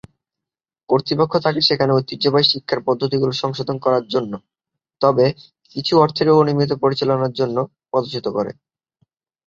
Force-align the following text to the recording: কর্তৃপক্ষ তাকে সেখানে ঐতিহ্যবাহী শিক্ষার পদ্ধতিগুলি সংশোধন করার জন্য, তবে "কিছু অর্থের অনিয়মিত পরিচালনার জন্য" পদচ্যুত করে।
কর্তৃপক্ষ 0.89 1.33
তাকে 1.37 1.61
সেখানে 1.61 1.91
ঐতিহ্যবাহী 1.93 2.45
শিক্ষার 2.45 2.79
পদ্ধতিগুলি 2.87 3.35
সংশোধন 3.37 3.77
করার 3.79 4.05
জন্য, 4.13 4.33
তবে 5.01 5.25
"কিছু 5.75 5.93
অর্থের 5.97 6.27
অনিয়মিত 6.33 6.71
পরিচালনার 6.83 7.33
জন্য" 7.39 7.57
পদচ্যুত 7.91 8.25
করে। 8.29 8.51